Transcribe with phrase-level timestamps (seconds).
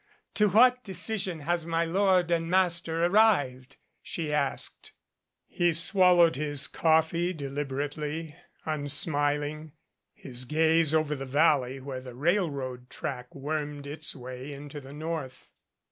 [0.33, 4.93] To what decision has my lord and master arrived?" she asked.'
[5.47, 8.35] He swallowed his coffee deliberately,
[8.65, 9.73] unsmiling,
[10.15, 15.51] his gaze over the valley where the railroad track wormed its way into the North.